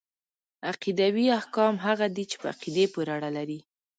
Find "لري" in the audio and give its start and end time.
3.37-3.59